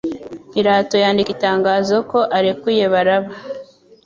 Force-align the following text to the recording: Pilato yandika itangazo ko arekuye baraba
Pilato 0.51 0.95
yandika 1.03 1.29
itangazo 1.35 1.95
ko 2.11 2.19
arekuye 2.37 2.83
baraba 2.93 3.29